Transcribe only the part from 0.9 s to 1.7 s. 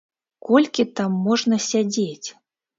там можна